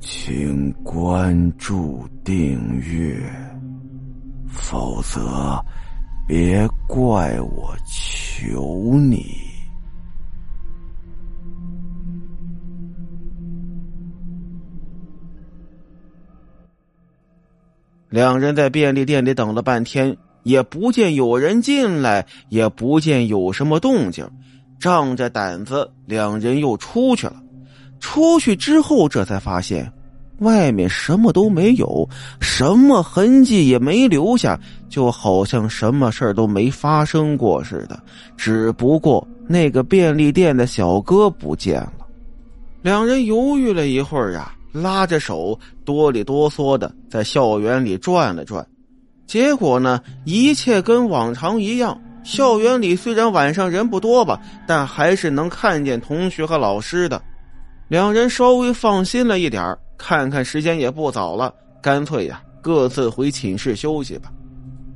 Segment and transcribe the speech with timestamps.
[0.00, 3.20] 请关注订阅，
[4.48, 5.62] 否则
[6.26, 9.26] 别怪我求你。
[18.08, 24.28] 两人在便利店里等了半天，也不见有人进来，也不见有什么动静。
[24.80, 27.42] 仗着胆子，两人又出去了。
[28.00, 29.90] 出去之后，这才发现
[30.38, 32.08] 外面什么都没有，
[32.40, 38.02] 什么痕迹也没留下，就好像什么事儿都没发生过似的。
[38.36, 41.92] 只不过那个便利店的小哥不见了。
[42.80, 48.66] 两人犹豫了一会儿啊，拉着手哆里哆嗦的在校园里转了转。
[49.26, 52.00] 结果呢，一切跟往常一样。
[52.24, 57.22] 校园里虽然晚上人不多吧，但还是能看见同学和老师的。
[57.90, 64.30] 两人稍微放心了一点看看时间也不早了，干脆呀各自回寝室休息吧。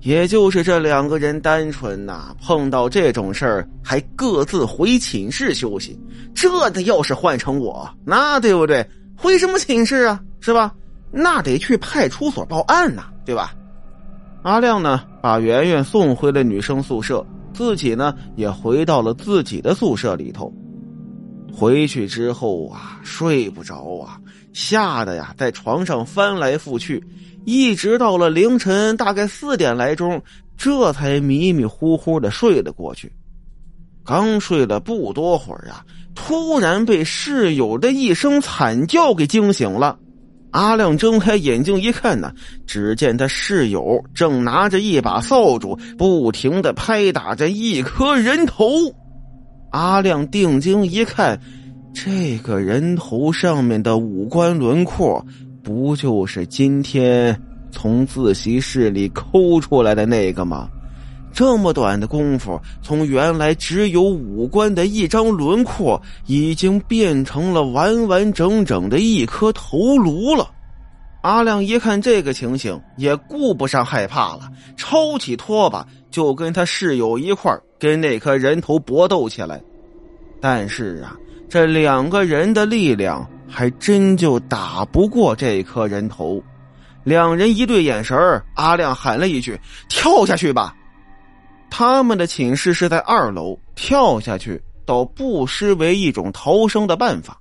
[0.02, 5.98] 也就是这两个人单纯呐，碰到这种事儿还各自回寝室休息。
[6.36, 8.86] 这的要是换成我，那对不对？
[9.16, 10.20] 回什么寝室啊？
[10.38, 10.72] 是吧？
[11.10, 13.52] 那得去派出所报案呐，对吧？
[14.44, 20.52] 阿亮呢，把圆圆送回了女生宿舍，自己呢也回到了自己的宿舍里头。
[21.56, 24.18] 回去之后啊，睡不着啊，
[24.52, 27.02] 吓得呀，在床上翻来覆去，
[27.44, 30.20] 一直到了凌晨大概四点来钟，
[30.56, 33.12] 这才迷迷糊糊的睡了过去。
[34.04, 39.98] 刚睡了不多会儿啊，突然被室友的一声惨叫给惊醒了。
[40.50, 42.32] 阿亮睁开眼睛一看呢，
[42.66, 48.66] 只见他室友正拿着一把扫帚，不停的拍打着一颗人头。
[49.74, 51.36] 阿亮定睛一看，
[51.92, 55.26] 这个人头上面的五官轮廓，
[55.64, 57.36] 不就是今天
[57.72, 60.68] 从自习室里抠出来的那个吗？
[61.32, 70.48] 这么短的功夫，从原来只有五官的一张轮廓，已经变成了完完整整的一颗头颅了。
[71.24, 74.42] 阿亮一看这个情形，也顾不上害怕了，
[74.76, 79.58] 抄起拖把就跟他室友一块跟那颗人头搏斗起来。
[80.38, 81.16] 但是啊，
[81.48, 86.44] 这两个人的力量还真就打不过这颗人头。
[87.04, 88.14] 两人一对眼神
[88.54, 89.58] 阿亮喊了一句
[89.88, 90.76] ：“跳下去吧。”
[91.70, 97.40] 他们的寝室是在二楼，跳下去倒不失为一种逃生的办法。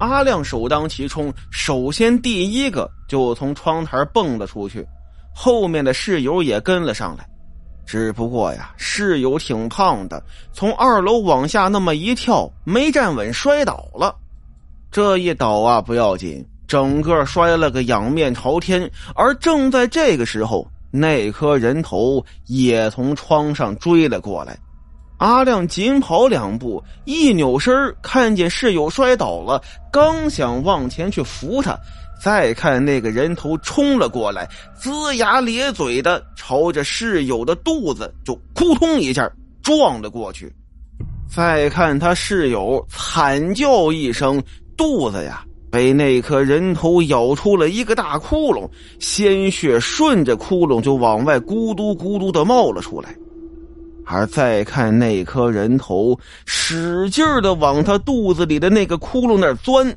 [0.00, 4.86] 阿亮首当其冲，首先第一个就从窗台蹦了出去，
[5.34, 7.26] 后面的室友也跟了上来。
[7.84, 10.22] 只不过呀，室友挺胖的，
[10.52, 14.14] 从二楼往下那么一跳，没站稳，摔倒了。
[14.90, 18.90] 这一倒啊，不要紧，整个摔了个仰面朝天。
[19.14, 20.66] 而正在这个时候。
[20.88, 24.56] 那颗人头也从窗上追了过来，
[25.18, 27.72] 阿亮紧跑两步，一扭身
[28.02, 31.78] 看见室友摔倒了，刚想往前去扶他，
[32.22, 39.30] 再看那个人头冲了过来，龇牙咧嘴的朝着室友的肚子就扑通一下
[39.62, 40.52] 撞了过去，
[41.28, 44.42] 再看他室友惨叫一声，
[44.76, 45.42] 肚子呀。
[45.68, 48.66] 被那颗人头咬出了一个大窟窿，
[48.98, 53.14] 鲜血顺着窟窿就往外咕嘟咕嘟的冒了出来。
[54.08, 59.92] 而再看那颗人头，使劲的往他肚子里的那个窟窿那儿钻，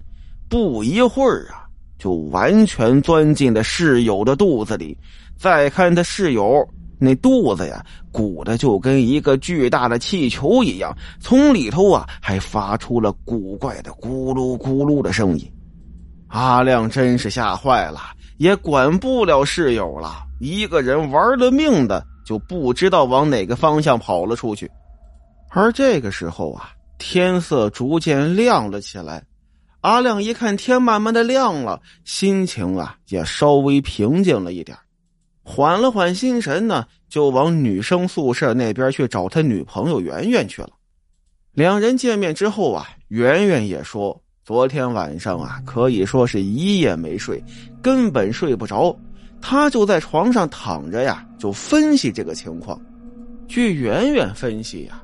[0.49, 4.97] 不一会儿啊，就完全钻进了室友的肚子里。
[5.37, 6.67] 再看他室友
[6.99, 15.49] 那肚子呀，鼓的就跟一个巨大的气球一样，从里头啊还发出了古怪的咕噜咕噜的声音。
[16.29, 17.99] 阿亮真是吓坏了，
[18.37, 24.69] 也管不了室友了，一个人玩了命的就不知道往哪个方向跑了出去。
[25.49, 26.69] 而这个时候啊，
[26.99, 29.23] 天色逐渐亮了起来。
[29.81, 34.77] 阿亮一看天慢慢的亮了，心情啊也稍微平静了一点，
[35.41, 40.69] 缓了缓心神呢，就往女生宿舍那边去找他女朋友圆圆去了。
[41.53, 44.21] 两人见面之后啊，圆圆也说。
[44.43, 47.43] 昨天晚上啊，可以说是一夜没睡，
[47.81, 48.95] 根本睡不着。
[49.41, 52.79] 他就在床上躺着呀，就分析这个情况。
[53.47, 55.01] 据圆圆分析呀，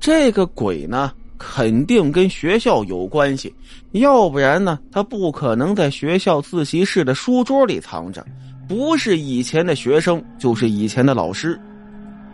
[0.00, 3.54] 这个鬼呢，肯定跟学校有关系，
[3.92, 8.24] 要不然呢，他不可能在学校自习室的书桌里藏着。
[8.68, 11.60] 不是以前的学生，就是以前的老师。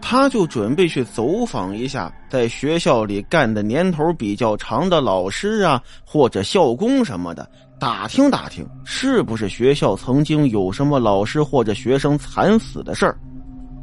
[0.01, 13.17] 他就准备去走访一下在学校里干的年头比较长的老师啊，或者校工什么的，打听打听，是不是学校曾经有什么老师或者学生惨死的事儿。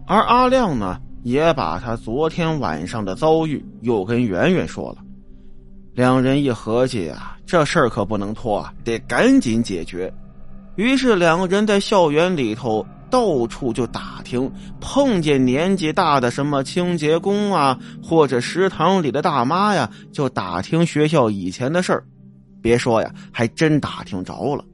[0.06, 4.97] 而阿亮呢，也把他昨天晚上的遭遇又跟圆圆说了。
[5.94, 10.13] 两人一合计啊，这事儿可不能拖啊，得赶紧解决。
[10.75, 14.51] 于是两个人在校园里头到处就打听，
[14.81, 22.03] 碰见年纪大的什么清洁工啊，或者食堂里的大妈呀，就打听学校以前的事儿。
[22.66, 24.66] 别说呀，还真打听着了。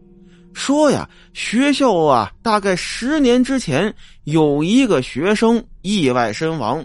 [0.53, 3.93] 说呀，学校啊，大概十年之前
[4.23, 6.81] 有一个学生意外身亡。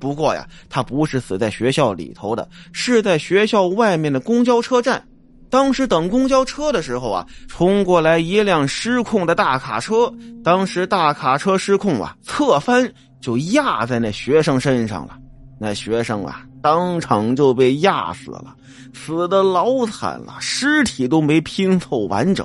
[0.00, 5.06] 不过呀，他不是死在学校里头的，是在学校外面的公交车站。
[5.50, 10.10] 当时等公交车的时候啊，冲过来一辆失控的大卡车。
[10.42, 15.18] 当时大卡车失控啊，侧翻就压在那学生身上了。
[15.60, 18.52] 那学生啊，当场就被压死了，
[18.92, 22.44] 死的老惨了，尸体都没拼凑完整。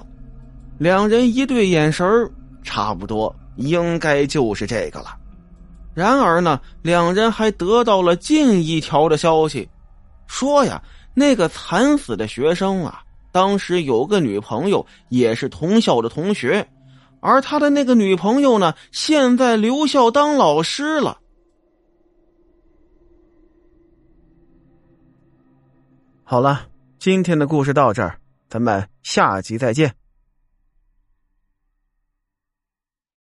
[0.77, 2.07] 两人一对眼神
[2.62, 5.18] 差不多应该就是这个了。
[5.95, 9.68] 然而呢，两人还得到了近一条的消息，
[10.27, 10.79] 说呀，
[11.15, 13.01] 那个惨死的学生啊，
[13.31, 16.63] 当时有个女朋友，也是同校的同学，
[17.21, 21.17] 而他的那个女朋友呢，现在留校当老师了。
[26.31, 26.62] 好了，
[26.98, 28.18] 今天的故事到这儿，
[28.48, 29.94] 咱们下集再见。